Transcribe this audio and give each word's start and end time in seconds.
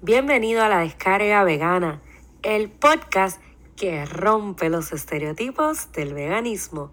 Bienvenido 0.00 0.62
a 0.62 0.68
la 0.68 0.78
descarga 0.78 1.42
vegana, 1.42 2.00
el 2.42 2.70
podcast 2.70 3.42
que 3.74 4.06
rompe 4.06 4.68
los 4.68 4.92
estereotipos 4.92 5.90
del 5.90 6.14
veganismo. 6.14 6.92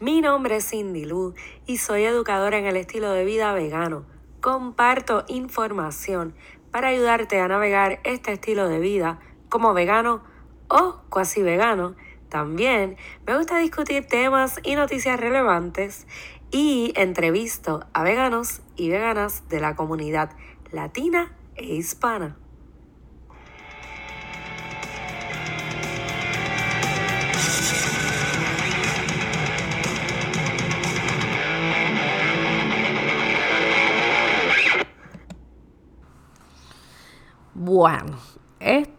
Mi 0.00 0.22
nombre 0.22 0.56
es 0.56 0.70
Cindy 0.70 1.04
Lu 1.04 1.34
y 1.66 1.76
soy 1.76 2.04
educadora 2.04 2.56
en 2.56 2.64
el 2.64 2.78
estilo 2.78 3.12
de 3.12 3.26
vida 3.26 3.52
vegano. 3.52 4.06
Comparto 4.40 5.26
información 5.28 6.34
para 6.70 6.88
ayudarte 6.88 7.40
a 7.40 7.48
navegar 7.48 8.00
este 8.04 8.32
estilo 8.32 8.70
de 8.70 8.78
vida 8.78 9.20
como 9.50 9.74
vegano 9.74 10.24
o 10.68 11.02
cuasi 11.10 11.42
vegano. 11.42 11.94
También 12.30 12.96
me 13.26 13.36
gusta 13.36 13.58
discutir 13.58 14.06
temas 14.06 14.60
y 14.62 14.76
noticias 14.76 15.20
relevantes 15.20 16.06
y 16.50 16.94
entrevisto 16.96 17.84
a 17.92 18.02
veganos 18.02 18.62
y 18.76 18.88
veganas 18.88 19.46
de 19.50 19.60
la 19.60 19.76
comunidad 19.76 20.30
latina 20.72 21.36
e 21.54 21.66
hispana. 21.66 22.38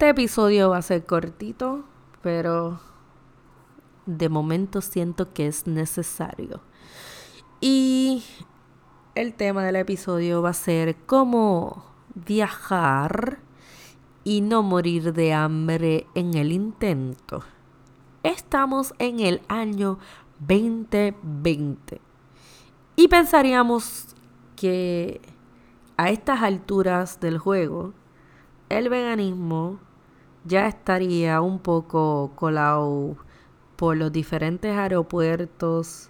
Este 0.07 0.21
episodio 0.21 0.69
va 0.69 0.77
a 0.77 0.81
ser 0.81 1.05
cortito, 1.05 1.83
pero 2.21 2.79
de 4.05 4.29
momento 4.29 4.79
siento 4.79 5.33
que 5.33 5.47
es 5.47 5.67
necesario. 5.67 6.61
Y 7.59 8.23
el 9.15 9.33
tema 9.33 9.65
del 9.65 9.75
episodio 9.75 10.41
va 10.41 10.51
a 10.51 10.53
ser 10.53 10.95
cómo 11.05 11.83
viajar 12.15 13.39
y 14.23 14.39
no 14.39 14.63
morir 14.63 15.11
de 15.11 15.33
hambre 15.33 16.07
en 16.15 16.35
el 16.35 16.53
intento. 16.53 17.43
Estamos 18.23 18.93
en 18.99 19.19
el 19.19 19.41
año 19.49 19.99
2020 20.39 21.99
y 22.95 23.09
pensaríamos 23.09 24.15
que 24.55 25.19
a 25.97 26.11
estas 26.11 26.43
alturas 26.43 27.19
del 27.19 27.39
juego 27.39 27.93
el 28.69 28.87
veganismo 28.87 29.85
ya 30.45 30.67
estaría 30.67 31.41
un 31.41 31.59
poco 31.59 32.31
colado 32.35 33.17
por 33.75 33.97
los 33.97 34.11
diferentes 34.11 34.75
aeropuertos 34.75 36.09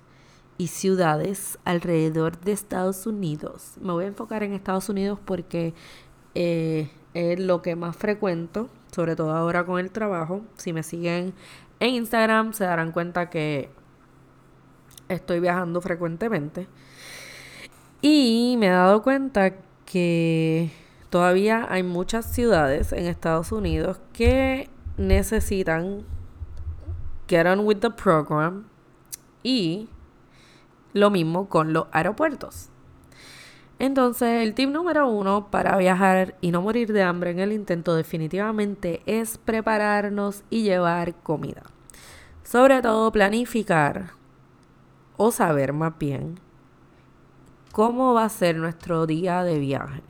y 0.58 0.68
ciudades 0.68 1.60
alrededor 1.66 2.40
de 2.40 2.52
Estados 2.52 3.06
Unidos. 3.06 3.74
Me 3.82 3.92
voy 3.92 4.06
a 4.06 4.08
enfocar 4.08 4.44
en 4.44 4.54
Estados 4.54 4.90
Unidos 4.90 5.20
porque 5.24 5.74
eh, 6.36 6.90
es 7.14 7.40
lo 7.40 7.62
que 7.62 7.76
más 7.76 7.96
frecuento, 7.96 8.70
sobre 8.92 9.16
todo 9.16 9.36
ahora 9.36 9.66
con 9.66 9.80
el 9.80 9.92
trabajo. 9.92 10.42
Si 10.56 10.74
me 10.74 10.84
siguen 10.84 11.34
en 11.80 11.90
Instagram 11.96 12.54
se 12.54 12.64
darán 12.64 12.92
cuenta 12.92 13.30
que 13.30 13.70
estoy 15.10 15.40
viajando 15.40 15.82
frecuentemente. 15.82 16.68
Y 18.02 18.56
me 18.60 18.68
he 18.68 18.70
dado 18.72 19.02
cuenta 19.04 19.56
que 19.86 20.72
todavía 21.10 21.66
hay 21.70 21.84
muchas 21.84 22.26
ciudades 22.26 22.92
en 22.92 23.06
Estados 23.06 23.52
Unidos 23.52 24.00
que 24.14 24.70
necesitan 24.98 26.06
get 27.28 27.46
on 27.46 27.62
with 27.62 27.78
the 27.78 27.90
program 27.90 28.66
y 29.44 29.90
lo 30.94 31.10
mismo 31.10 31.48
con 31.50 31.74
los 31.74 31.88
aeropuertos. 31.92 32.70
Entonces, 33.80 34.42
el 34.42 34.56
tip 34.56 34.72
número 34.72 35.08
uno 35.08 35.52
para 35.52 35.78
viajar 35.78 36.36
y 36.42 36.50
no 36.50 36.64
morir 36.64 36.92
de 36.94 37.04
hambre 37.04 37.30
en 37.30 37.40
el 37.40 37.52
intento 37.52 37.96
definitivamente 37.96 39.02
es 39.06 39.38
prepararnos 39.38 40.44
y 40.50 40.64
llevar 40.64 41.14
comida. 41.22 41.62
Sobre 42.44 42.82
todo 42.82 43.12
planificar 43.12 44.12
o 45.16 45.32
saber 45.32 45.74
más 45.74 45.98
bien 46.00 46.40
cómo 47.72 48.16
va 48.16 48.26
a 48.26 48.30
ser 48.30 48.56
nuestro 48.56 49.06
día 49.06 49.44
de 49.44 49.60
viaje 49.60 50.02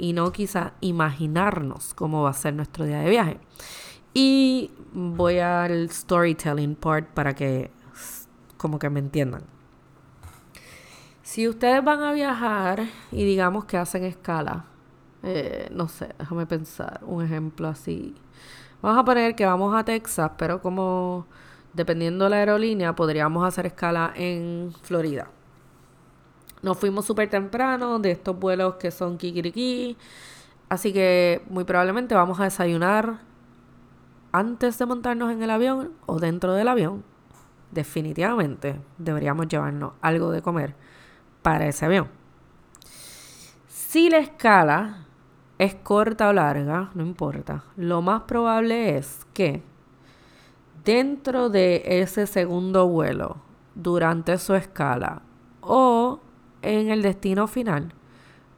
y 0.00 0.14
no 0.14 0.32
quizá 0.32 0.72
imaginarnos 0.80 1.92
cómo 1.92 2.22
va 2.22 2.30
a 2.30 2.32
ser 2.32 2.54
nuestro 2.54 2.86
día 2.86 3.00
de 3.00 3.10
viaje. 3.10 3.38
Y 4.14 4.70
voy 4.92 5.38
al 5.38 5.90
storytelling 5.90 6.74
part 6.74 7.08
para 7.08 7.34
que 7.34 7.70
como 8.56 8.78
que 8.78 8.88
me 8.88 9.00
entiendan. 9.00 9.42
Si 11.22 11.46
ustedes 11.46 11.84
van 11.84 12.02
a 12.02 12.12
viajar 12.12 12.86
y 13.12 13.24
digamos 13.24 13.66
que 13.66 13.76
hacen 13.76 14.04
escala, 14.04 14.64
eh, 15.22 15.68
no 15.70 15.86
sé, 15.88 16.14
déjame 16.18 16.46
pensar, 16.46 17.00
un 17.04 17.22
ejemplo 17.22 17.68
así. 17.68 18.14
Vamos 18.80 18.98
a 18.98 19.04
poner 19.04 19.36
que 19.36 19.44
vamos 19.44 19.74
a 19.76 19.84
Texas, 19.84 20.32
pero 20.38 20.62
como 20.62 21.26
dependiendo 21.74 22.24
de 22.24 22.30
la 22.30 22.36
aerolínea, 22.36 22.94
podríamos 22.94 23.46
hacer 23.46 23.66
escala 23.66 24.12
en 24.16 24.72
Florida. 24.82 25.28
Nos 26.62 26.78
fuimos 26.78 27.06
súper 27.06 27.30
temprano 27.30 27.98
de 27.98 28.10
estos 28.10 28.38
vuelos 28.38 28.74
que 28.74 28.90
son 28.90 29.16
kikiriki. 29.16 29.96
Así 30.68 30.92
que 30.92 31.42
muy 31.48 31.64
probablemente 31.64 32.14
vamos 32.14 32.38
a 32.40 32.44
desayunar 32.44 33.20
antes 34.32 34.78
de 34.78 34.86
montarnos 34.86 35.32
en 35.32 35.42
el 35.42 35.50
avión 35.50 35.92
o 36.06 36.18
dentro 36.18 36.52
del 36.54 36.68
avión. 36.68 37.02
Definitivamente 37.72 38.80
deberíamos 38.98 39.48
llevarnos 39.48 39.92
algo 40.00 40.30
de 40.30 40.42
comer 40.42 40.74
para 41.42 41.66
ese 41.66 41.86
avión. 41.86 42.08
Si 43.66 44.10
la 44.10 44.18
escala 44.18 45.06
es 45.58 45.74
corta 45.74 46.28
o 46.28 46.32
larga, 46.32 46.90
no 46.94 47.02
importa. 47.02 47.64
Lo 47.76 48.02
más 48.02 48.22
probable 48.22 48.96
es 48.96 49.26
que 49.34 49.62
dentro 50.84 51.48
de 51.48 51.82
ese 51.84 52.26
segundo 52.26 52.86
vuelo, 52.86 53.38
durante 53.74 54.38
su 54.38 54.54
escala 54.54 55.22
o 55.60 56.20
en 56.62 56.90
el 56.90 57.02
destino 57.02 57.46
final, 57.46 57.94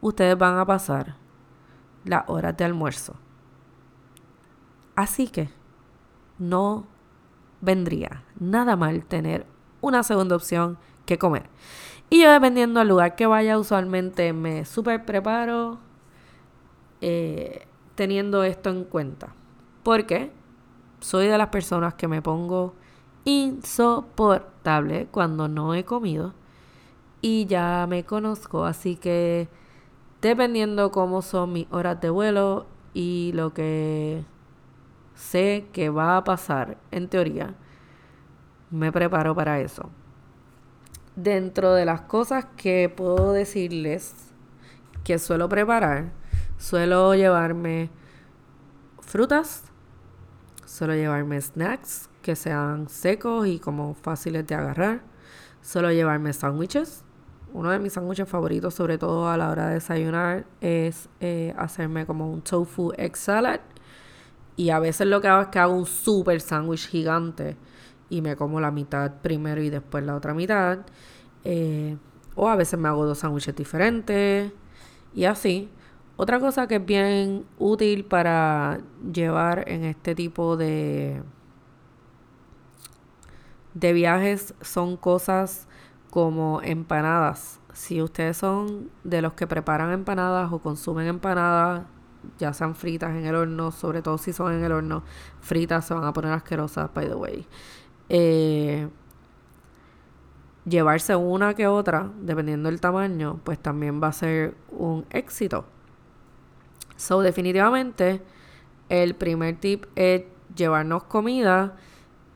ustedes 0.01 0.37
van 0.37 0.59
a 0.59 0.67
pasar 0.67 1.17
las 2.05 2.29
horas 2.29 2.57
de 2.57 2.65
almuerzo. 2.65 3.15
Así 4.95 5.29
que 5.29 5.49
no 6.39 6.87
vendría 7.61 8.25
nada 8.39 8.77
mal 8.77 9.05
tener 9.05 9.47
una 9.81 10.03
segunda 10.03 10.37
opción 10.37 10.79
que 11.07 11.19
comer. 11.19 11.49
Y 12.11 12.23
yo 12.23 12.31
dependiendo 12.31 12.81
del 12.81 12.89
lugar 12.89 13.17
que 13.17 13.27
vaya, 13.27 13.59
usualmente 13.59 14.33
me 14.33 14.65
super 14.65 15.05
preparo 15.07 15.79
eh, 17.01 17.67
teniendo 17.95 18.45
esto 18.45 18.71
en 18.71 18.85
cuenta. 18.85 19.35
Porque 19.83 20.31
soy 21.01 21.27
de 21.27 21.39
las 21.39 21.49
personas 21.49 21.95
que 21.95 22.09
me 22.09 22.21
pongo 22.21 22.75
insoportable 23.25 25.07
cuando 25.11 25.49
no 25.49 25.75
he 25.75 25.85
comido 25.85 26.35
y 27.23 27.47
ya 27.47 27.87
me 27.89 28.05
conozco, 28.05 28.65
así 28.65 28.97
que 28.97 29.49
dependiendo 30.21 30.91
cómo 30.91 31.23
son 31.23 31.53
mis 31.53 31.67
horas 31.71 32.01
de 32.01 32.11
vuelo 32.11 32.67
y 32.95 33.31
lo 33.35 33.55
que 33.55 34.25
sé 35.15 35.69
que 35.73 35.89
va 35.89 36.17
a 36.17 36.25
pasar 36.25 36.79
en 36.91 37.09
teoría, 37.09 37.55
me 38.71 38.91
preparo 38.91 39.35
para 39.35 39.61
eso. 39.61 39.89
Dentro 41.15 41.75
de 41.75 41.85
las 41.85 42.03
cosas 42.03 42.47
que 42.57 42.93
puedo 42.95 43.33
decirles 43.33 44.15
que 45.05 45.19
suelo 45.21 45.49
preparar, 45.49 46.13
suelo 46.59 47.15
llevarme 47.15 47.91
frutas, 49.01 49.65
suelo 50.65 50.95
llevarme 50.95 51.41
snacks 51.41 52.09
que 52.21 52.35
sean 52.35 52.89
secos 52.89 53.47
y 53.47 53.61
como 53.61 53.95
fáciles 53.95 54.45
de 54.47 54.55
agarrar, 54.57 55.03
suelo 55.61 55.93
llevarme 55.93 56.33
sándwiches, 56.33 57.05
uno 57.53 57.71
de 57.71 57.79
mis 57.79 57.93
sándwiches 57.93 58.29
favoritos, 58.29 58.75
sobre 58.75 58.99
todo 58.99 59.29
a 59.29 59.37
la 59.37 59.51
hora 59.51 59.69
de 59.69 59.75
desayunar, 59.75 60.47
es 60.61 61.09
eh, 61.21 61.55
hacerme 61.57 62.07
como 62.07 62.31
un 62.31 62.43
tofu 62.43 62.93
egg 62.97 63.17
salad. 63.17 63.61
Y 64.57 64.71
a 64.71 64.79
veces 64.79 65.07
lo 65.07 65.21
que 65.21 65.29
hago 65.29 65.43
es 65.43 65.49
que 65.49 65.59
hago 65.59 65.75
un 65.75 65.87
super 65.87 66.41
sándwich 66.41 66.89
gigante 66.89 67.57
y 68.11 68.21
me 68.21 68.37
como 68.37 68.61
la 68.61 68.71
mitad 68.71 69.11
primero 69.23 69.63
y 69.63 69.71
después 69.71 70.05
la 70.05 70.15
otra 70.15 70.35
mitad. 70.35 70.81
Eh, 71.45 71.97
o 72.35 72.49
a 72.49 72.57
veces 72.57 72.79
me 72.79 72.89
hago 72.89 73.07
dos 73.07 73.19
sándwiches 73.19 73.55
diferentes 73.57 74.53
y 75.15 75.25
así. 75.25 75.71
Otra 76.17 76.39
cosa 76.41 76.67
que 76.67 76.77
es 76.77 76.87
bien 76.87 77.47
útil 77.59 78.05
para 78.05 78.81
llevar 79.13 79.69
en 79.69 79.85
este 79.85 80.15
tipo 80.15 80.57
de, 80.57 81.23
de 83.75 83.93
viajes 83.93 84.55
son 84.61 84.97
cosas 84.97 85.67
como 86.13 86.61
empanadas. 86.63 87.59
Si 87.73 88.03
ustedes 88.03 88.37
son 88.37 88.91
de 89.03 89.23
los 89.23 89.33
que 89.33 89.47
preparan 89.47 89.91
empanadas 89.93 90.53
o 90.53 90.59
consumen 90.59 91.07
empanadas, 91.07 91.87
ya 92.39 92.53
sean 92.53 92.75
fritas 92.75 93.13
en 93.13 93.25
el 93.25 93.35
horno, 93.35 93.73
sobre 93.73 94.03
todo 94.03 94.19
si 94.19 94.35
son 94.35 94.53
en 94.53 94.63
el 94.63 94.73
horno, 94.73 95.05
fritas 95.41 95.87
se 95.87 95.95
van 95.95 96.05
a 96.05 96.13
poner 96.13 96.33
asquerosas, 96.33 96.93
by 96.93 97.09
the 97.09 97.15
way. 97.15 97.47
Eh, 98.11 98.91
llevarse 100.67 101.17
una 101.17 101.55
que 101.55 101.67
otra, 101.67 102.11
dependiendo 102.21 102.69
del 102.69 102.79
tamaño, 102.79 103.41
pues 103.43 103.59
también 103.59 104.03
va 104.03 104.09
a 104.09 104.13
ser 104.13 104.55
un 104.69 105.07
éxito. 105.09 105.65
So, 106.97 107.23
definitivamente, 107.23 108.21
el 108.91 109.15
primer 109.15 109.57
tip 109.57 109.87
es 109.97 110.25
llevarnos 110.55 111.05
comida 111.05 111.75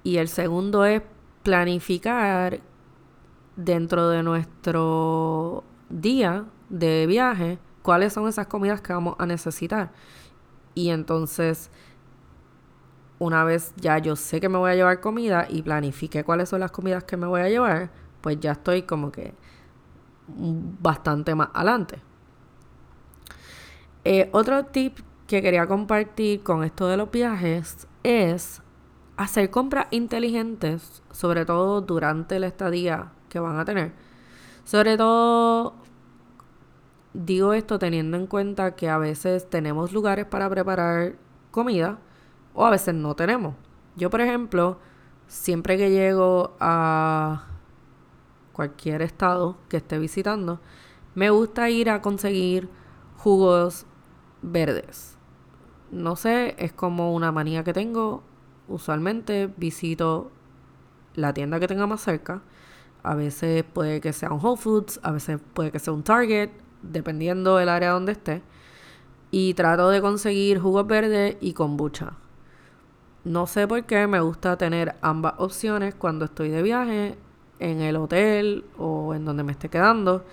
y 0.02 0.16
el 0.16 0.28
segundo 0.28 0.86
es 0.86 1.02
planificar 1.42 2.62
dentro 3.56 4.08
de 4.08 4.22
nuestro 4.22 5.64
día 5.88 6.44
de 6.68 7.06
viaje 7.06 7.58
cuáles 7.82 8.12
son 8.12 8.28
esas 8.28 8.46
comidas 8.46 8.80
que 8.80 8.92
vamos 8.92 9.16
a 9.18 9.26
necesitar. 9.26 9.92
Y 10.74 10.90
entonces, 10.90 11.70
una 13.18 13.44
vez 13.44 13.72
ya 13.76 13.98
yo 13.98 14.16
sé 14.16 14.40
que 14.40 14.48
me 14.48 14.58
voy 14.58 14.70
a 14.70 14.74
llevar 14.74 15.00
comida 15.00 15.46
y 15.48 15.62
planifique 15.62 16.24
cuáles 16.24 16.48
son 16.48 16.60
las 16.60 16.70
comidas 16.70 17.04
que 17.04 17.16
me 17.16 17.26
voy 17.26 17.40
a 17.40 17.48
llevar, 17.48 17.90
pues 18.20 18.38
ya 18.40 18.52
estoy 18.52 18.82
como 18.82 19.10
que 19.10 19.34
bastante 20.28 21.34
más 21.34 21.48
adelante. 21.54 22.00
Eh, 24.04 24.28
otro 24.32 24.66
tip 24.66 24.98
que 25.26 25.42
quería 25.42 25.66
compartir 25.66 26.42
con 26.42 26.62
esto 26.62 26.86
de 26.88 26.96
los 26.96 27.10
viajes 27.10 27.88
es 28.02 28.62
hacer 29.16 29.50
compras 29.50 29.86
inteligentes, 29.90 31.02
sobre 31.10 31.44
todo 31.44 31.80
durante 31.80 32.38
la 32.38 32.46
estadía 32.48 33.12
que 33.36 33.40
van 33.40 33.58
a 33.58 33.66
tener. 33.66 33.92
Sobre 34.64 34.96
todo, 34.96 35.74
digo 37.12 37.52
esto 37.52 37.78
teniendo 37.78 38.16
en 38.16 38.26
cuenta 38.26 38.74
que 38.74 38.88
a 38.88 38.96
veces 38.96 39.50
tenemos 39.50 39.92
lugares 39.92 40.24
para 40.24 40.48
preparar 40.48 41.16
comida 41.50 41.98
o 42.54 42.64
a 42.64 42.70
veces 42.70 42.94
no 42.94 43.14
tenemos. 43.14 43.54
Yo, 43.94 44.08
por 44.08 44.22
ejemplo, 44.22 44.78
siempre 45.26 45.76
que 45.76 45.90
llego 45.90 46.56
a 46.60 47.44
cualquier 48.54 49.02
estado 49.02 49.58
que 49.68 49.76
esté 49.76 49.98
visitando, 49.98 50.60
me 51.14 51.28
gusta 51.28 51.68
ir 51.68 51.90
a 51.90 52.00
conseguir 52.00 52.70
jugos 53.18 53.84
verdes. 54.40 55.18
No 55.90 56.16
sé, 56.16 56.54
es 56.58 56.72
como 56.72 57.14
una 57.14 57.32
manía 57.32 57.64
que 57.64 57.74
tengo. 57.74 58.22
Usualmente 58.66 59.52
visito 59.58 60.30
la 61.14 61.34
tienda 61.34 61.60
que 61.60 61.68
tenga 61.68 61.86
más 61.86 62.00
cerca. 62.00 62.42
A 63.06 63.14
veces 63.14 63.62
puede 63.62 64.00
que 64.00 64.12
sea 64.12 64.32
un 64.32 64.44
Whole 64.44 64.60
Foods, 64.60 64.98
a 65.04 65.12
veces 65.12 65.38
puede 65.54 65.70
que 65.70 65.78
sea 65.78 65.92
un 65.92 66.02
Target, 66.02 66.50
dependiendo 66.82 67.56
del 67.56 67.68
área 67.68 67.90
donde 67.90 68.10
esté. 68.10 68.42
Y 69.30 69.54
trato 69.54 69.90
de 69.90 70.00
conseguir 70.00 70.58
jugos 70.58 70.88
verdes 70.88 71.36
y 71.40 71.52
kombucha. 71.52 72.14
No 73.22 73.46
sé 73.46 73.68
por 73.68 73.84
qué 73.84 74.08
me 74.08 74.18
gusta 74.18 74.58
tener 74.58 74.96
ambas 75.02 75.34
opciones 75.38 75.94
cuando 75.94 76.24
estoy 76.24 76.48
de 76.48 76.62
viaje, 76.62 77.16
en 77.60 77.80
el 77.80 77.94
hotel 77.94 78.64
o 78.76 79.14
en 79.14 79.24
donde 79.24 79.44
me 79.44 79.52
esté 79.52 79.68
quedando, 79.68 80.24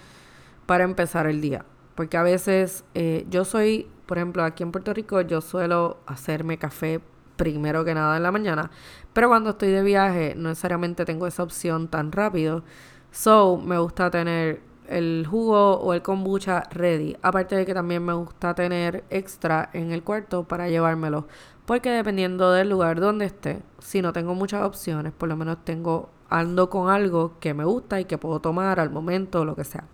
para 0.65 0.83
empezar 0.83 1.27
el 1.27 1.41
día. 1.41 1.65
Porque 1.93 2.17
a 2.17 2.23
veces 2.23 2.85
eh, 2.95 3.27
yo 3.29 3.45
soy, 3.45 3.87
por 4.07 4.17
ejemplo, 4.17 4.43
aquí 4.43 4.63
en 4.63 4.71
Puerto 4.71 4.95
Rico, 4.95 5.21
yo 5.21 5.41
suelo 5.41 5.97
hacerme 6.07 6.57
café 6.57 7.01
primero 7.35 7.85
que 7.85 7.93
nada 7.93 8.17
en 8.17 8.23
la 8.23 8.31
mañana. 8.31 8.71
Pero 9.13 9.29
cuando 9.29 9.51
estoy 9.51 9.69
de 9.69 9.83
viaje, 9.83 10.33
no 10.35 10.49
necesariamente 10.49 11.05
tengo 11.05 11.27
esa 11.27 11.43
opción 11.43 11.87
tan 11.87 12.11
rápido. 12.11 12.63
So, 13.11 13.57
me 13.57 13.77
gusta 13.77 14.09
tener 14.09 14.61
el 14.87 15.25
jugo 15.29 15.77
o 15.79 15.93
el 15.93 16.01
kombucha 16.01 16.63
ready. 16.71 17.15
Aparte 17.21 17.55
de 17.55 17.65
que 17.65 17.73
también 17.73 18.03
me 18.03 18.13
gusta 18.13 18.53
tener 18.55 19.03
extra 19.09 19.69
en 19.73 19.91
el 19.91 20.03
cuarto 20.03 20.43
para 20.43 20.67
llevármelo. 20.67 21.27
Porque 21.65 21.89
dependiendo 21.91 22.51
del 22.51 22.69
lugar 22.69 22.99
donde 22.99 23.25
esté, 23.25 23.61
si 23.79 24.01
no 24.01 24.11
tengo 24.13 24.35
muchas 24.35 24.63
opciones, 24.63 25.13
por 25.13 25.29
lo 25.29 25.37
menos 25.37 25.63
tengo 25.63 26.09
ando 26.29 26.69
con 26.69 26.89
algo 26.89 27.39
que 27.39 27.53
me 27.53 27.63
gusta 27.63 28.01
y 28.01 28.05
que 28.05 28.17
puedo 28.17 28.39
tomar 28.39 28.79
al 28.79 28.89
momento 28.89 29.41
o 29.41 29.45
lo 29.45 29.55
que 29.55 29.63
sea. 29.63 29.85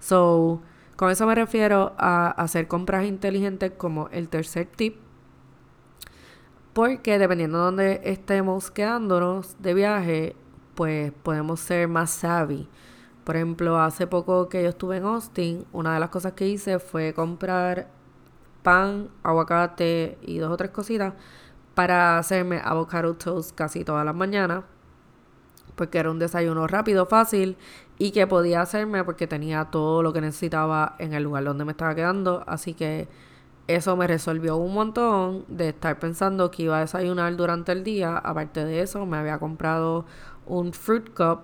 So, 0.00 0.60
con 0.96 1.10
eso 1.10 1.26
me 1.26 1.34
refiero 1.34 1.94
a 1.96 2.30
hacer 2.30 2.68
compras 2.68 3.06
inteligentes 3.06 3.72
como 3.76 4.08
el 4.10 4.28
tercer 4.28 4.66
tip. 4.66 4.96
Porque 6.72 7.18
dependiendo 7.18 7.58
de 7.58 7.64
dónde 7.64 8.00
estemos 8.04 8.70
quedándonos 8.70 9.60
de 9.60 9.74
viaje, 9.74 10.36
pues 10.74 11.12
podemos 11.22 11.60
ser 11.60 11.88
más 11.88 12.10
savvy. 12.10 12.68
Por 13.24 13.36
ejemplo, 13.36 13.80
hace 13.80 14.06
poco 14.06 14.48
que 14.48 14.62
yo 14.62 14.70
estuve 14.70 14.98
en 14.98 15.04
Austin, 15.04 15.66
una 15.72 15.94
de 15.94 16.00
las 16.00 16.10
cosas 16.10 16.32
que 16.32 16.48
hice 16.48 16.78
fue 16.78 17.12
comprar 17.12 17.88
pan, 18.62 19.08
aguacate 19.22 20.18
y 20.22 20.38
dos 20.38 20.50
o 20.52 20.56
tres 20.56 20.70
cositas 20.70 21.14
para 21.74 22.18
hacerme 22.18 22.60
avocado 22.62 23.14
toast 23.14 23.54
casi 23.54 23.84
todas 23.84 24.04
las 24.04 24.14
mañanas 24.14 24.64
porque 25.80 25.96
era 25.96 26.10
un 26.10 26.18
desayuno 26.18 26.66
rápido, 26.66 27.06
fácil 27.06 27.56
y 27.96 28.10
que 28.10 28.26
podía 28.26 28.60
hacerme 28.60 29.02
porque 29.02 29.26
tenía 29.26 29.64
todo 29.66 30.02
lo 30.02 30.12
que 30.12 30.20
necesitaba 30.20 30.94
en 30.98 31.14
el 31.14 31.22
lugar 31.22 31.44
donde 31.44 31.64
me 31.64 31.72
estaba 31.72 31.94
quedando. 31.94 32.44
Así 32.46 32.74
que 32.74 33.08
eso 33.66 33.96
me 33.96 34.06
resolvió 34.06 34.56
un 34.56 34.74
montón 34.74 35.44
de 35.48 35.70
estar 35.70 35.98
pensando 35.98 36.50
que 36.50 36.64
iba 36.64 36.78
a 36.78 36.80
desayunar 36.80 37.36
durante 37.36 37.72
el 37.72 37.84
día. 37.84 38.16
Aparte 38.18 38.64
de 38.64 38.80
eso, 38.82 39.06
me 39.06 39.16
había 39.16 39.38
comprado 39.38 40.06
un 40.46 40.72
fruit 40.72 41.14
cup 41.14 41.42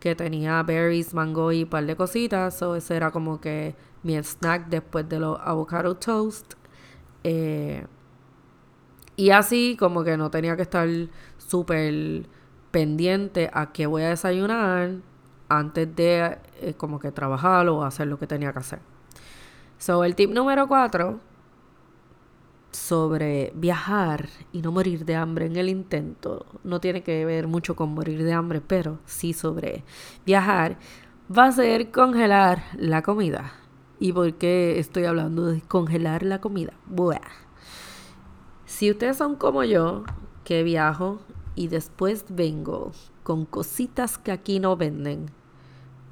que 0.00 0.14
tenía 0.14 0.62
berries, 0.62 1.14
mango 1.14 1.52
y 1.52 1.64
un 1.64 1.70
par 1.70 1.86
de 1.86 1.96
cositas. 1.96 2.58
So, 2.58 2.76
ese 2.76 2.96
era 2.96 3.10
como 3.10 3.40
que 3.40 3.74
mi 4.02 4.16
snack 4.16 4.68
después 4.68 5.08
de 5.08 5.20
los 5.20 5.38
avocado 5.40 5.96
toast. 5.96 6.54
Eh, 7.24 7.86
y 9.16 9.30
así 9.30 9.76
como 9.78 10.04
que 10.04 10.16
no 10.16 10.30
tenía 10.30 10.56
que 10.56 10.62
estar 10.62 10.88
súper 11.38 12.26
pendiente 12.70 13.50
a 13.52 13.72
qué 13.72 13.86
voy 13.86 14.02
a 14.02 14.10
desayunar 14.10 14.96
antes 15.48 15.96
de 15.96 16.38
eh, 16.60 16.74
como 16.76 16.98
que 17.00 17.10
trabajar 17.10 17.68
o 17.68 17.82
hacer 17.84 18.06
lo 18.06 18.18
que 18.18 18.26
tenía 18.26 18.52
que 18.52 18.58
hacer. 18.60 18.80
So, 19.78 20.04
el 20.04 20.14
tip 20.14 20.30
número 20.30 20.68
cuatro 20.68 21.20
sobre 22.78 23.52
viajar 23.54 24.28
y 24.52 24.62
no 24.62 24.72
morir 24.72 25.04
de 25.04 25.16
hambre 25.16 25.46
en 25.46 25.56
el 25.56 25.68
intento 25.68 26.46
no 26.64 26.80
tiene 26.80 27.02
que 27.02 27.24
ver 27.24 27.46
mucho 27.48 27.76
con 27.76 27.92
morir 27.92 28.22
de 28.22 28.32
hambre, 28.32 28.60
pero 28.60 29.00
sí 29.04 29.32
sobre 29.32 29.84
viajar 30.24 30.78
va 31.36 31.46
a 31.46 31.52
ser 31.52 31.90
congelar 31.90 32.62
la 32.76 33.02
comida. 33.02 33.52
¿Y 34.00 34.12
por 34.12 34.32
qué 34.34 34.78
estoy 34.78 35.04
hablando 35.04 35.46
de 35.46 35.60
congelar 35.60 36.22
la 36.22 36.40
comida? 36.40 36.72
Buah. 36.86 37.20
Si 38.64 38.90
ustedes 38.90 39.16
son 39.16 39.34
como 39.34 39.64
yo, 39.64 40.04
que 40.44 40.62
viajo 40.62 41.18
y 41.56 41.68
después 41.68 42.24
vengo 42.28 42.92
con 43.24 43.44
cositas 43.44 44.16
que 44.18 44.30
aquí 44.30 44.60
no 44.60 44.76
venden. 44.76 45.26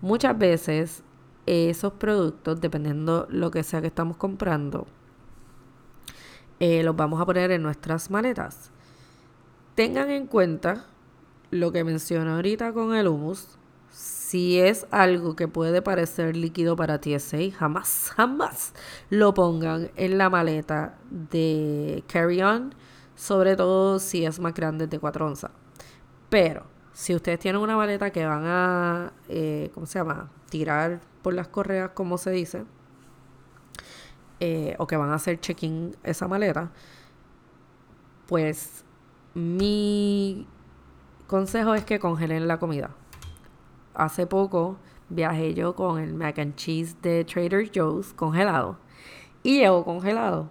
Muchas 0.02 0.36
veces 0.36 1.04
esos 1.46 1.92
productos, 1.92 2.60
dependiendo 2.60 3.26
lo 3.30 3.52
que 3.52 3.62
sea 3.62 3.80
que 3.80 3.86
estamos 3.86 4.16
comprando, 4.16 4.86
eh, 6.60 6.82
los 6.82 6.96
vamos 6.96 7.20
a 7.20 7.26
poner 7.26 7.50
en 7.50 7.62
nuestras 7.62 8.10
maletas. 8.10 8.70
Tengan 9.74 10.10
en 10.10 10.26
cuenta 10.26 10.86
lo 11.50 11.72
que 11.72 11.84
mencioné 11.84 12.30
ahorita 12.30 12.72
con 12.72 12.94
el 12.94 13.08
humus. 13.08 13.58
Si 13.90 14.58
es 14.58 14.86
algo 14.90 15.36
que 15.36 15.48
puede 15.48 15.82
parecer 15.82 16.36
líquido 16.36 16.76
para 16.76 17.00
TSA, 17.00 17.38
jamás, 17.56 18.10
jamás 18.16 18.74
lo 19.10 19.34
pongan 19.34 19.90
en 19.96 20.18
la 20.18 20.28
maleta 20.30 20.98
de 21.10 22.04
carry-on 22.08 22.74
sobre 23.16 23.56
todo 23.56 23.98
si 23.98 24.24
es 24.24 24.38
más 24.38 24.54
grande 24.54 24.86
de 24.86 24.98
4 25.00 25.26
onzas. 25.26 25.50
Pero 26.28 26.64
si 26.92 27.14
ustedes 27.14 27.38
tienen 27.40 27.60
una 27.60 27.76
maleta 27.76 28.10
que 28.10 28.26
van 28.26 28.44
a, 28.46 29.12
eh, 29.28 29.70
¿cómo 29.74 29.86
se 29.86 29.98
llama? 29.98 30.30
Tirar 30.50 31.00
por 31.22 31.34
las 31.34 31.48
correas, 31.48 31.90
como 31.94 32.18
se 32.18 32.30
dice, 32.30 32.64
eh, 34.40 34.76
o 34.78 34.86
que 34.86 34.96
van 34.96 35.10
a 35.10 35.14
hacer 35.14 35.40
check-in 35.40 35.96
esa 36.02 36.28
maleta, 36.28 36.70
pues 38.26 38.84
mi 39.34 40.46
consejo 41.26 41.74
es 41.74 41.84
que 41.84 41.98
congelen 41.98 42.48
la 42.48 42.58
comida. 42.58 42.90
Hace 43.94 44.26
poco 44.26 44.76
viajé 45.08 45.54
yo 45.54 45.74
con 45.74 45.98
el 45.98 46.14
mac 46.14 46.38
and 46.38 46.56
cheese 46.56 46.96
de 47.02 47.24
Trader 47.24 47.70
Joe's 47.74 48.12
congelado 48.12 48.78
y 49.42 49.58
llegó 49.60 49.84
congelado 49.84 50.50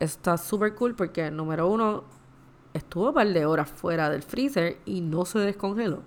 está 0.00 0.36
súper 0.36 0.74
cool 0.74 0.94
porque, 0.94 1.30
número 1.30 1.68
uno, 1.68 2.04
estuvo 2.72 3.08
un 3.08 3.14
par 3.14 3.28
de 3.28 3.46
horas 3.46 3.70
fuera 3.70 4.10
del 4.10 4.22
freezer 4.22 4.78
y 4.84 5.00
no 5.00 5.24
se 5.24 5.38
descongeló. 5.40 6.02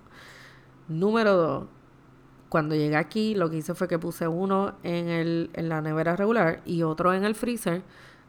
Número 0.88 1.36
dos, 1.36 1.64
cuando 2.48 2.74
llegué 2.74 2.96
aquí, 2.96 3.34
lo 3.34 3.50
que 3.50 3.58
hice 3.58 3.74
fue 3.74 3.88
que 3.88 3.98
puse 3.98 4.26
uno 4.26 4.74
en, 4.82 5.08
el, 5.08 5.50
en 5.52 5.68
la 5.68 5.82
nevera 5.82 6.16
regular 6.16 6.62
y 6.64 6.82
otro 6.82 7.12
en 7.12 7.24
el 7.24 7.34
freezer, 7.34 7.82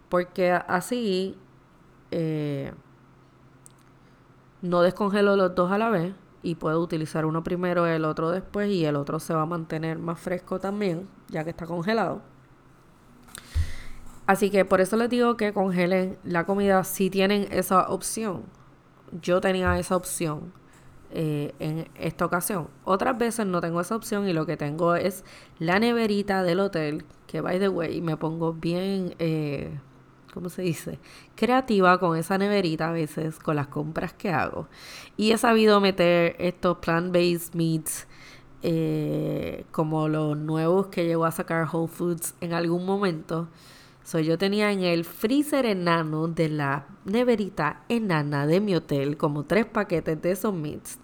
porque 0.10 0.52
así 0.52 1.38
eh, 2.12 2.74
no 4.62 4.82
descongelo 4.82 5.36
los 5.36 5.56
dos 5.56 5.72
a 5.72 5.78
la 5.78 5.90
vez 5.90 6.14
y 6.44 6.56
puedo 6.56 6.82
utilizar 6.82 7.26
uno 7.26 7.44
primero, 7.44 7.86
el 7.86 8.06
otro 8.06 8.32
después 8.32 8.70
y 8.70 8.86
el 8.86 8.96
otro 8.96 9.20
se 9.20 9.34
va 9.34 9.44
a 9.44 9.46
mantener 9.46 10.00
más 10.00 10.20
fresco 10.20 10.60
también, 10.60 11.08
ya 11.30 11.44
que 11.44 11.52
está 11.52 11.66
congelado. 11.66 12.22
Así 14.26 14.50
que 14.50 14.64
por 14.64 14.80
eso 14.80 14.96
les 14.96 15.10
digo 15.10 15.38
que 15.38 15.54
congelen 15.54 16.18
la 16.24 16.46
comida 16.46 16.84
si 16.84 17.10
tienen 17.10 17.48
esa 17.52 17.90
opción. 17.90 18.44
Yo 19.22 19.42
tenía 19.42 19.80
esa 19.80 19.96
opción 19.96 20.54
eh, 21.12 21.54
en 21.60 21.88
esta 21.96 22.26
ocasión. 22.26 22.68
Otras 22.84 23.18
veces 23.18 23.46
no 23.46 23.62
tengo 23.62 23.82
esa 23.82 23.96
opción 23.96 24.28
y 24.28 24.34
lo 24.34 24.46
que 24.46 24.58
tengo 24.58 24.96
es 24.96 25.24
la 25.58 25.80
neverita 25.80 26.44
del 26.44 26.60
hotel, 26.60 27.06
que 27.26 27.42
by 27.42 27.60
the 27.60 27.70
way 27.70 28.02
me 28.02 28.16
pongo 28.18 28.54
bien, 28.54 29.16
eh, 29.20 29.72
¿cómo 30.34 30.50
se 30.50 30.62
dice? 30.62 31.00
Creativa 31.36 32.00
con 32.00 32.18
esa 32.18 32.38
neverita 32.38 32.90
a 32.90 32.92
veces, 32.92 33.40
con 33.40 33.56
las 33.56 33.68
compras 33.68 34.14
que 34.14 34.30
hago. 34.30 34.68
Y 35.18 35.32
he 35.32 35.38
sabido 35.38 35.82
meter 35.82 36.36
estos 36.38 36.78
plant-based 36.78 37.56
meats 37.56 38.08
eh, 38.62 39.66
como 39.72 40.10
los 40.10 40.38
nuevos 40.38 40.88
que 40.88 41.06
llegó 41.06 41.26
a 41.26 41.32
sacar 41.32 41.68
Whole 41.72 41.88
Foods 41.88 42.36
en 42.42 42.54
algún 42.54 42.86
momento. 42.86 43.48
So, 44.04 44.20
yo 44.20 44.38
tenía 44.38 44.72
en 44.72 44.82
el 44.82 45.06
freezer 45.06 45.66
enano 45.66 46.28
de 46.28 46.50
la 46.50 46.88
neverita 47.06 47.84
enana 47.90 48.48
de 48.48 48.60
mi 48.60 48.76
hotel 48.76 49.18
como 49.18 49.46
tres 49.46 49.66
paquetes 49.66 50.22
de 50.22 50.32
esos 50.32 50.54
meats 50.54 51.00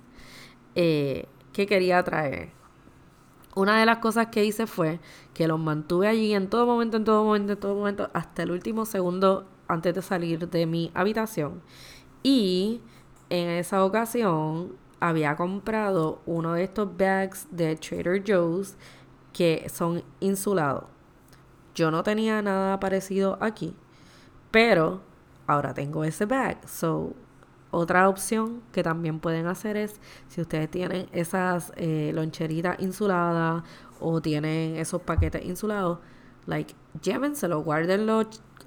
eh, 0.75 1.27
que 1.53 1.67
quería 1.67 2.03
traer. 2.03 2.49
Una 3.55 3.79
de 3.79 3.85
las 3.85 3.99
cosas 3.99 4.27
que 4.27 4.43
hice 4.43 4.67
fue 4.67 4.99
que 5.33 5.47
los 5.47 5.59
mantuve 5.59 6.07
allí 6.07 6.33
en 6.33 6.49
todo 6.49 6.65
momento, 6.65 6.97
en 6.97 7.05
todo 7.05 7.23
momento, 7.23 7.53
en 7.53 7.59
todo 7.59 7.75
momento, 7.75 8.09
hasta 8.13 8.43
el 8.43 8.51
último 8.51 8.85
segundo 8.85 9.47
antes 9.67 9.93
de 9.95 10.01
salir 10.01 10.49
de 10.49 10.65
mi 10.65 10.91
habitación. 10.93 11.61
Y 12.23 12.81
en 13.29 13.49
esa 13.49 13.85
ocasión 13.85 14.73
había 14.99 15.35
comprado 15.35 16.21
uno 16.25 16.53
de 16.53 16.63
estos 16.63 16.97
bags 16.97 17.47
de 17.51 17.75
Trader 17.75 18.23
Joe's 18.25 18.75
que 19.31 19.67
son 19.69 20.03
insulados. 20.19 20.94
Yo 21.75 21.91
no 21.91 22.03
tenía 22.03 22.41
nada 22.41 22.79
parecido 22.79 23.37
aquí, 23.41 23.75
pero 24.49 25.01
ahora 25.45 25.73
tengo 25.73 26.03
ese 26.03 26.25
bag. 26.25 26.57
So, 26.67 27.13
otra 27.71 28.07
opción 28.07 28.61
que 28.71 28.83
también 28.83 29.19
pueden 29.19 29.47
hacer 29.47 29.75
es, 29.75 29.99
si 30.29 30.41
ustedes 30.41 30.71
tienen 30.71 31.09
esas 31.11 31.73
eh, 31.75 32.11
loncheritas 32.13 32.79
insuladas 32.79 33.63
o 33.99 34.21
tienen 34.21 34.77
esos 34.77 35.01
paquetes 35.01 35.43
insulados, 35.43 35.99
like, 36.45 36.73
llévenselo, 37.01 37.61
guárdenlo 37.61 38.21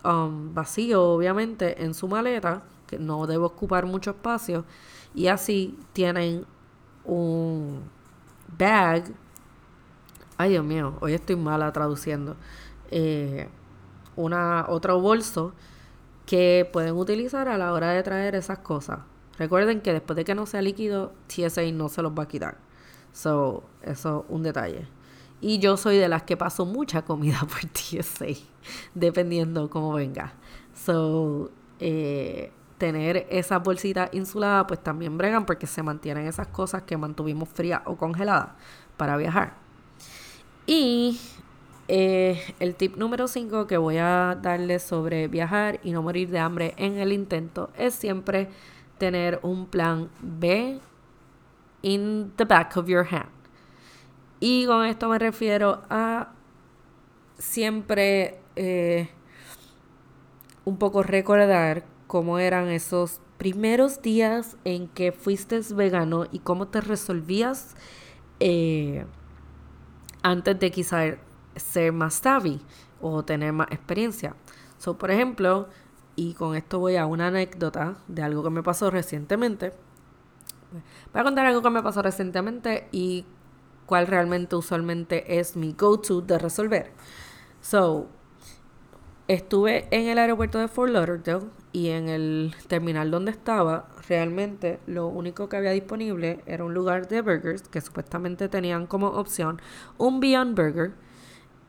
um, 0.05 0.53
vacío, 0.53 1.03
obviamente, 1.03 1.83
en 1.83 1.95
su 1.95 2.07
maleta, 2.09 2.63
que 2.87 2.99
no 2.99 3.27
debe 3.27 3.45
ocupar 3.45 3.87
mucho 3.87 4.11
espacio 4.11 4.65
y 5.15 5.29
así 5.29 5.79
tienen 5.93 6.45
un 7.05 7.81
bag. 8.59 9.05
Ay, 10.37 10.51
Dios 10.51 10.65
mío, 10.65 10.97
hoy 11.01 11.15
estoy 11.15 11.37
mala 11.37 11.73
traduciendo. 11.73 12.37
Eh, 12.91 13.49
una, 14.17 14.67
otro 14.69 15.01
bolso 15.01 15.53
que 16.27 16.69
pueden 16.73 16.95
utilizar 16.95 17.49
a 17.49 17.57
la 17.57 17.73
hora 17.73 17.91
de 17.91 18.03
traer 18.03 18.35
esas 18.35 18.59
cosas. 18.59 19.01
Recuerden 19.39 19.81
que 19.81 19.93
después 19.93 20.17
de 20.17 20.25
que 20.25 20.35
no 20.35 20.47
sea 20.47 20.61
líquido, 20.61 21.13
TSA 21.29 21.63
no 21.73 21.89
se 21.89 22.03
los 22.03 22.13
va 22.13 22.25
a 22.25 22.29
quitar. 22.29 22.59
So, 23.13 23.65
eso 23.83 24.25
es 24.27 24.35
un 24.35 24.43
detalle. 24.43 24.87
Y 25.41 25.59
yo 25.59 25.77
soy 25.77 25.97
de 25.97 26.09
las 26.09 26.25
que 26.25 26.37
paso 26.37 26.67
mucha 26.67 27.03
comida 27.03 27.41
por 27.49 27.61
TSA, 27.71 28.27
dependiendo 28.95 29.71
cómo 29.71 29.93
venga. 29.93 30.35
So, 30.75 31.51
eh, 31.79 32.53
tener 32.79 33.27
esas 33.31 33.63
bolsitas 33.63 34.11
insuladas, 34.13 34.67
pues 34.69 34.83
también 34.83 35.17
bregan 35.17 35.47
porque 35.47 35.67
se 35.67 35.83
mantienen 35.83 36.27
esas 36.27 36.49
cosas 36.49 36.83
que 36.83 36.97
mantuvimos 36.97 37.49
frías 37.49 37.83
o 37.85 37.97
congeladas 37.97 38.51
para 38.97 39.17
viajar. 39.17 39.55
Y 40.67 41.19
eh, 41.89 42.43
el 42.61 42.75
tip 42.75 42.97
número 42.97 43.29
5 43.29 43.67
que 43.67 43.79
voy 43.79 43.97
a 43.97 44.39
darles 44.41 44.83
sobre 44.83 45.27
viajar 45.27 45.81
y 45.83 45.93
no 45.93 46.03
morir 46.03 46.29
de 46.29 46.39
hambre 46.39 46.75
en 46.77 46.99
el 46.99 47.13
intento 47.13 47.71
es 47.79 47.95
siempre 47.95 48.49
tener 48.99 49.41
un 49.43 49.67
plan 49.67 50.11
B 50.21 50.81
in 51.81 52.33
the 52.37 52.45
back 52.45 52.77
of 52.77 52.89
your 52.89 53.07
hand. 53.11 53.31
Y 54.41 54.67
con 54.67 54.85
esto 54.85 55.09
me 55.09 55.19
refiero 55.19 55.83
a 55.89 56.33
siempre 57.39 58.39
eh, 58.57 59.09
un 60.65 60.77
poco 60.77 61.03
recordar 61.03 61.85
cómo 62.07 62.39
eran 62.39 62.69
esos 62.69 63.21
primeros 63.39 64.03
días 64.03 64.57
en 64.65 64.89
que 64.89 65.13
fuiste 65.13 65.61
vegano 65.75 66.27
y 66.31 66.41
cómo 66.41 66.69
te 66.69 66.81
resolvías 66.81 67.77
eh, 68.41 69.07
antes 70.23 70.59
de 70.59 70.71
quizá 70.71 71.17
ser 71.59 71.93
más 71.93 72.15
savvy 72.15 72.61
o 73.01 73.25
tener 73.25 73.53
más 73.53 73.69
experiencia. 73.71 74.35
So, 74.79 74.99
por 74.99 75.11
ejemplo, 75.11 75.69
y 76.17 76.35
con 76.35 76.57
esto 76.57 76.79
voy 76.79 76.97
a 76.97 77.07
una 77.07 77.29
anécdota 77.29 77.97
de 78.09 78.23
algo 78.23 78.43
que 78.43 78.51
me 78.51 78.63
pasó 78.63 78.91
recientemente. 78.91 79.73
Voy 81.13 81.21
a 81.21 81.25
contar 81.25 81.47
algo 81.47 81.63
que 81.63 81.71
me 81.71 81.83
pasó 81.83 82.03
recientemente 82.03 82.89
y 82.93 83.25
cuál 83.87 84.07
realmente 84.07 84.57
usualmente 84.57 85.39
es 85.39 85.57
mi 85.57 85.73
go-to 85.73 86.21
de 86.21 86.39
resolver. 86.39 86.93
So, 87.61 88.09
estuve 89.29 89.89
en 89.91 90.09
el 90.09 90.19
aeropuerto 90.19 90.59
de 90.59 90.69
Fort 90.69 90.93
Lauderdale 90.93 91.47
y 91.73 91.89
en 91.89 92.09
el 92.09 92.55
terminal 92.67 93.11
donde 93.11 93.31
estaba, 93.31 93.89
realmente 94.09 94.81
lo 94.87 95.07
único 95.07 95.49
que 95.49 95.57
había 95.57 95.71
disponible 95.71 96.43
era 96.47 96.65
un 96.65 96.75
lugar 96.75 97.09
de 97.09 97.23
burgers 97.23 97.69
que 97.69 97.81
supuestamente 97.81 98.49
tenían 98.49 98.87
como 98.87 99.09
opción 99.09 99.61
un 99.99 100.21
Beyond 100.21 100.57
Burger 100.57 101.08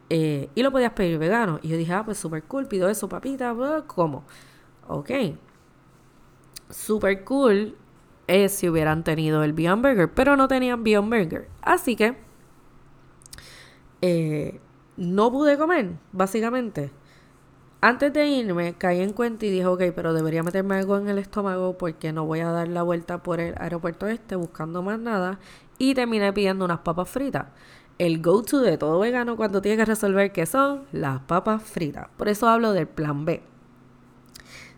eh, 0.09 0.49
y 0.55 0.63
lo 0.63 0.71
podías 0.71 0.93
pedir 0.93 1.17
vegano. 1.17 1.59
Y 1.61 1.69
yo 1.69 1.77
dije, 1.77 1.93
ah, 1.93 2.03
pues 2.03 2.17
super 2.17 2.43
cool, 2.43 2.67
pido 2.67 2.89
eso, 2.89 3.07
papita, 3.09 3.55
¿cómo? 3.87 4.23
Ok. 4.87 5.11
Super 6.69 7.23
cool 7.23 7.75
es 8.27 8.53
si 8.53 8.69
hubieran 8.69 9.03
tenido 9.03 9.43
el 9.43 9.53
Beyond 9.53 9.81
Burger, 9.83 10.13
pero 10.13 10.35
no 10.35 10.47
tenían 10.47 10.83
Beyond 10.83 11.09
Burger. 11.09 11.47
Así 11.61 11.95
que 11.95 12.15
eh, 14.01 14.59
no 14.97 15.31
pude 15.31 15.57
comer, 15.57 15.91
básicamente. 16.11 16.91
Antes 17.81 18.11
de 18.11 18.27
irme, 18.27 18.73
caí 18.77 18.99
en 19.01 19.13
cuenta 19.13 19.45
y 19.45 19.51
dije, 19.51 19.65
ok, 19.65 19.81
pero 19.95 20.13
debería 20.13 20.43
meterme 20.43 20.75
algo 20.75 20.97
en 20.97 21.07
el 21.07 21.17
estómago 21.17 21.77
porque 21.77 22.11
no 22.11 22.25
voy 22.25 22.41
a 22.41 22.51
dar 22.51 22.67
la 22.67 22.83
vuelta 22.83 23.23
por 23.23 23.39
el 23.39 23.55
aeropuerto 23.57 24.07
este 24.07 24.35
buscando 24.35 24.83
más 24.83 24.99
nada. 24.99 25.39
Y 25.77 25.95
terminé 25.95 26.33
pidiendo 26.33 26.65
unas 26.65 26.79
papas 26.79 27.09
fritas. 27.09 27.45
El 27.99 28.21
go-to 28.21 28.61
de 28.61 28.77
todo 28.77 28.97
vegano 28.99 29.35
cuando 29.35 29.61
tiene 29.61 29.77
que 29.77 29.85
resolver 29.85 30.31
qué 30.31 30.47
son 30.47 30.85
las 30.91 31.19
papas 31.21 31.61
fritas. 31.61 32.07
Por 32.17 32.27
eso 32.29 32.47
hablo 32.47 32.71
del 32.71 32.87
plan 32.87 33.25
B. 33.25 33.43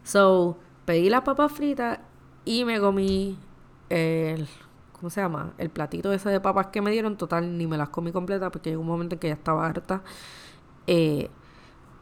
So, 0.04 0.58
pedí 0.86 1.10
las 1.10 1.22
papas 1.22 1.54
fritas 1.54 2.00
y 2.44 2.66
me 2.66 2.80
comí 2.82 3.38
el, 3.90 4.48
¿cómo 4.94 5.10
se 5.10 5.22
llama? 5.22 5.54
El 5.58 5.70
platito 5.70 6.12
ese 6.12 6.30
de 6.30 6.42
papas 6.42 6.68
que 6.68 6.82
me 6.82 6.92
dieron. 6.92 7.16
Total, 7.16 7.58
ni 7.58 7.68
me 7.68 7.78
las 7.78 7.90
comí 7.90 8.12
completas 8.12 8.50
porque 8.52 8.72
llegó 8.72 8.82
un 8.82 8.88
momento 8.88 9.16
en 9.16 9.20
que 9.20 9.28
ya 9.28 9.36
estaba 9.36 9.66
harta. 9.68 10.02
Eh, 10.88 11.30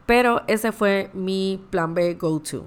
pero 0.06 0.42
ese 0.48 0.72
fue 0.72 1.10
mi 1.14 1.64
plan 1.70 1.94
B 1.94 2.14
go-to. 2.14 2.64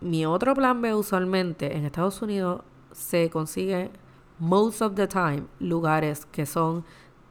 Mi 0.00 0.26
otro 0.26 0.54
plan 0.54 0.82
B 0.82 0.92
usualmente 0.94 1.76
en 1.76 1.84
Estados 1.84 2.20
Unidos 2.20 2.62
se 2.92 3.30
consigue 3.30 3.90
most 4.38 4.82
of 4.82 4.94
the 4.94 5.06
time 5.06 5.44
lugares 5.58 6.26
que 6.26 6.44
son 6.44 6.84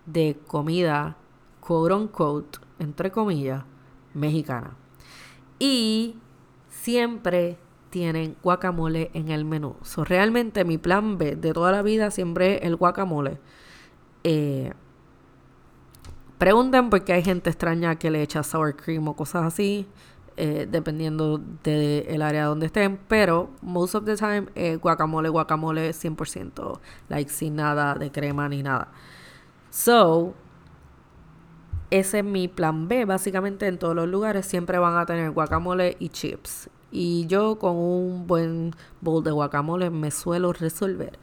de 0.06 0.38
comida 0.48 1.18
quote 1.60 1.94
unquote 1.94 2.60
entre 2.80 3.12
comillas 3.12 3.64
mexicana. 4.14 4.76
Y 5.60 6.18
siempre 6.70 7.58
tienen 7.90 8.36
guacamole 8.44 9.10
en 9.14 9.30
el 9.30 9.46
menú. 9.46 9.76
So, 9.84 10.04
realmente 10.04 10.66
mi 10.66 10.78
plan 10.78 11.18
B 11.18 11.36
de 11.36 11.54
toda 11.54 11.72
la 11.72 11.82
vida 11.82 12.12
siempre 12.12 12.58
es 12.58 12.64
el 12.64 12.76
guacamole. 12.76 13.40
Eh, 14.24 14.74
Pregunten 16.38 16.90
porque 16.90 17.14
hay 17.14 17.24
gente 17.24 17.50
extraña 17.50 17.96
que 17.96 18.12
le 18.12 18.22
echa 18.22 18.44
sour 18.44 18.76
cream 18.76 19.08
o 19.08 19.16
cosas 19.16 19.44
así, 19.46 19.88
eh, 20.36 20.68
dependiendo 20.70 21.40
del 21.64 22.22
área 22.22 22.46
donde 22.46 22.66
estén, 22.66 23.00
pero 23.08 23.52
most 23.62 23.96
of 23.96 24.04
the 24.04 24.18
time 24.18 24.48
guacamole, 24.82 25.30
guacamole 25.30 25.94
100%, 25.94 26.82
like 27.08 27.32
sin 27.32 27.56
nada 27.56 27.96
de 27.96 28.12
crema 28.12 28.50
ni 28.50 28.64
nada. 28.64 28.92
So, 29.76 30.34
ese 31.90 32.20
es 32.20 32.24
mi 32.24 32.48
plan 32.48 32.88
B, 32.88 33.04
básicamente 33.04 33.68
en 33.68 33.78
todos 33.78 33.94
los 33.94 34.08
lugares 34.08 34.46
siempre 34.46 34.78
van 34.78 34.96
a 34.96 35.06
tener 35.06 35.32
guacamole 35.32 35.98
y 36.00 36.08
chips. 36.08 36.70
Y 36.92 37.28
yo 37.28 37.60
con 37.60 37.76
un 37.76 38.26
buen 38.26 38.74
bowl 39.02 39.22
de 39.22 39.32
guacamole 39.32 39.90
me 39.90 40.12
suelo 40.12 40.54
resolver. 40.54 41.20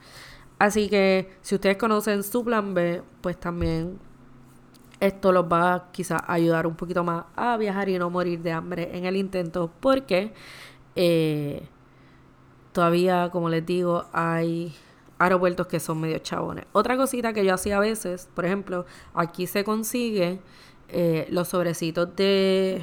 Así 0.59 0.87
que 0.87 1.35
si 1.41 1.55
ustedes 1.55 1.77
conocen 1.77 2.21
su 2.21 2.43
plan 2.43 2.75
B, 2.75 3.01
pues 3.21 3.39
también 3.39 3.97
esto 4.99 5.31
los 5.31 5.45
va 5.45 5.89
quizás 5.91 6.21
a 6.21 6.33
ayudar 6.33 6.67
un 6.67 6.75
poquito 6.75 7.03
más 7.03 7.25
a 7.35 7.57
viajar 7.57 7.89
y 7.89 7.97
no 7.97 8.11
morir 8.11 8.43
de 8.43 8.51
hambre 8.51 8.95
en 8.95 9.05
el 9.05 9.15
intento 9.15 9.71
porque 9.79 10.31
eh, 10.95 11.67
todavía, 12.71 13.29
como 13.31 13.49
les 13.49 13.65
digo, 13.65 14.05
hay 14.13 14.75
aeropuertos 15.23 15.67
que 15.67 15.79
son 15.79 16.01
medio 16.01 16.19
chabones. 16.19 16.65
Otra 16.71 16.97
cosita 16.97 17.33
que 17.33 17.45
yo 17.45 17.53
hacía 17.53 17.77
a 17.77 17.79
veces, 17.79 18.29
por 18.33 18.45
ejemplo, 18.45 18.85
aquí 19.13 19.47
se 19.47 19.63
consigue 19.63 20.39
eh, 20.89 21.27
los 21.31 21.49
sobrecitos 21.49 22.15
de 22.15 22.81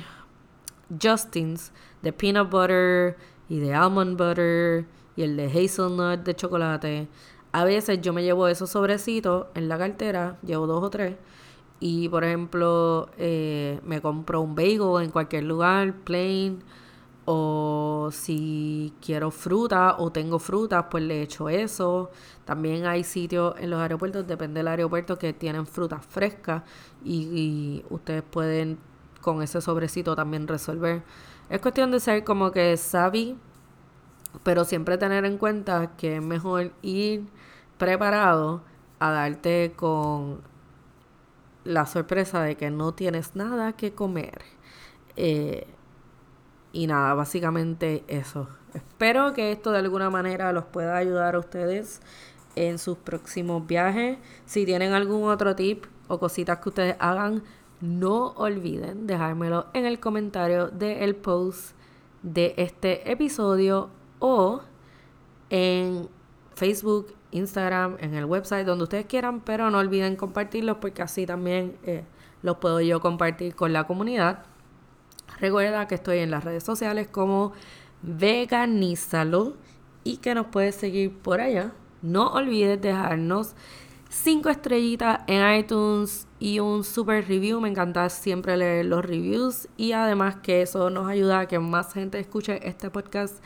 Justin's, 1.00 1.72
de 2.02 2.12
peanut 2.12 2.50
butter 2.50 3.16
y 3.48 3.58
de 3.58 3.74
almond 3.74 4.16
butter 4.16 4.86
y 5.16 5.22
el 5.22 5.36
de 5.36 5.46
hazelnut 5.46 6.20
de 6.20 6.34
chocolate. 6.34 7.08
A 7.52 7.64
veces 7.64 8.00
yo 8.00 8.12
me 8.12 8.22
llevo 8.22 8.48
esos 8.48 8.70
sobrecitos 8.70 9.46
en 9.54 9.68
la 9.68 9.76
cartera, 9.76 10.38
llevo 10.42 10.66
dos 10.66 10.82
o 10.82 10.90
tres, 10.90 11.16
y 11.80 12.08
por 12.08 12.24
ejemplo, 12.24 13.10
eh, 13.18 13.80
me 13.84 14.00
compro 14.00 14.40
un 14.40 14.54
bagel 14.54 15.02
en 15.02 15.10
cualquier 15.10 15.44
lugar, 15.44 15.94
plain, 16.04 16.62
O 17.32 18.10
si 18.10 18.92
quiero 19.00 19.30
fruta 19.30 19.94
o 19.98 20.10
tengo 20.10 20.40
frutas, 20.40 20.86
pues 20.90 21.04
le 21.04 21.22
echo 21.22 21.48
eso. 21.48 22.10
También 22.44 22.86
hay 22.86 23.04
sitios 23.04 23.54
en 23.58 23.70
los 23.70 23.80
aeropuertos, 23.80 24.26
depende 24.26 24.58
del 24.58 24.66
aeropuerto, 24.66 25.16
que 25.16 25.32
tienen 25.32 25.64
frutas 25.64 26.04
frescas 26.04 26.64
y, 27.04 27.84
ustedes 27.88 28.24
pueden 28.24 28.78
con 29.20 29.42
ese 29.42 29.60
sobrecito 29.60 30.16
también 30.16 30.48
resolver. 30.48 31.04
Es 31.48 31.60
cuestión 31.60 31.92
de 31.92 32.00
ser 32.00 32.24
como 32.24 32.50
que 32.50 32.76
savvy, 32.76 33.38
pero 34.42 34.64
siempre 34.64 34.98
tener 34.98 35.24
en 35.24 35.38
cuenta 35.38 35.92
que 35.96 36.16
es 36.16 36.22
mejor 36.22 36.72
ir 36.82 37.26
preparado 37.78 38.62
a 38.98 39.12
darte 39.12 39.72
con 39.76 40.40
la 41.62 41.86
sorpresa 41.86 42.42
de 42.42 42.56
que 42.56 42.70
no 42.72 42.92
tienes 42.92 43.36
nada 43.36 43.72
que 43.74 43.92
comer. 43.94 44.42
Eh, 45.16 45.68
y 46.72 46.86
nada, 46.86 47.14
básicamente 47.14 48.04
eso. 48.08 48.48
Espero 48.74 49.32
que 49.32 49.52
esto 49.52 49.72
de 49.72 49.78
alguna 49.78 50.10
manera 50.10 50.52
los 50.52 50.64
pueda 50.64 50.96
ayudar 50.96 51.34
a 51.34 51.38
ustedes 51.40 52.00
en 52.56 52.78
sus 52.78 52.96
próximos 52.98 53.66
viajes. 53.66 54.18
Si 54.46 54.64
tienen 54.64 54.92
algún 54.92 55.28
otro 55.28 55.56
tip 55.56 55.86
o 56.08 56.18
cositas 56.18 56.58
que 56.58 56.68
ustedes 56.68 56.96
hagan, 56.98 57.42
no 57.80 58.28
olviden 58.36 59.06
dejármelo 59.06 59.66
en 59.72 59.86
el 59.86 59.98
comentario 60.00 60.68
del 60.68 61.16
post 61.16 61.74
de 62.22 62.54
este 62.58 63.10
episodio 63.10 63.90
o 64.18 64.60
en 65.48 66.08
Facebook, 66.54 67.14
Instagram, 67.30 67.96
en 68.00 68.14
el 68.14 68.26
website, 68.26 68.66
donde 68.66 68.84
ustedes 68.84 69.06
quieran, 69.06 69.40
pero 69.40 69.70
no 69.70 69.78
olviden 69.78 70.16
compartirlos 70.16 70.76
porque 70.76 71.02
así 71.02 71.26
también 71.26 71.76
eh, 71.84 72.04
los 72.42 72.58
puedo 72.58 72.80
yo 72.80 73.00
compartir 73.00 73.54
con 73.54 73.72
la 73.72 73.86
comunidad. 73.86 74.44
Recuerda 75.40 75.88
que 75.88 75.94
estoy 75.94 76.18
en 76.18 76.30
las 76.30 76.44
redes 76.44 76.64
sociales 76.64 77.08
como 77.08 77.52
Veganízalo 78.02 79.56
y 80.04 80.18
que 80.18 80.34
nos 80.34 80.46
puedes 80.46 80.74
seguir 80.74 81.16
por 81.16 81.40
allá. 81.40 81.72
No 82.02 82.28
olvides 82.28 82.80
dejarnos 82.80 83.54
5 84.08 84.48
estrellitas 84.48 85.20
en 85.26 85.58
iTunes 85.58 86.26
y 86.38 86.60
un 86.60 86.82
super 86.84 87.26
review. 87.26 87.60
Me 87.60 87.68
encanta 87.68 88.08
siempre 88.08 88.56
leer 88.56 88.86
los 88.86 89.04
reviews 89.04 89.68
y 89.76 89.92
además 89.92 90.36
que 90.36 90.62
eso 90.62 90.90
nos 90.90 91.08
ayuda 91.08 91.40
a 91.40 91.46
que 91.46 91.58
más 91.58 91.92
gente 91.92 92.18
escuche 92.18 92.66
este 92.66 92.90
podcast 92.90 93.42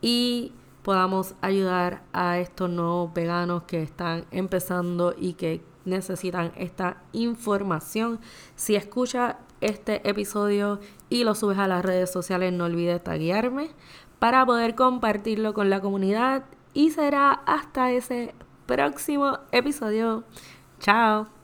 y 0.00 0.52
podamos 0.82 1.34
ayudar 1.40 2.02
a 2.12 2.38
estos 2.38 2.70
nuevos 2.70 3.12
veganos 3.12 3.64
que 3.64 3.82
están 3.82 4.24
empezando 4.30 5.14
y 5.18 5.34
que 5.34 5.60
necesitan 5.84 6.52
esta 6.56 7.02
información. 7.12 8.20
Si 8.54 8.76
escucha 8.76 9.38
este 9.60 10.08
episodio 10.08 10.80
y 11.08 11.24
lo 11.24 11.34
subes 11.34 11.58
a 11.58 11.68
las 11.68 11.84
redes 11.84 12.10
sociales, 12.10 12.52
no 12.52 12.64
olvides 12.64 13.02
taguearme 13.02 13.70
para 14.18 14.44
poder 14.46 14.74
compartirlo 14.74 15.54
con 15.54 15.70
la 15.70 15.80
comunidad 15.80 16.44
y 16.74 16.90
será 16.90 17.30
hasta 17.30 17.90
ese 17.90 18.34
próximo 18.66 19.38
episodio. 19.52 20.24
Chao. 20.80 21.35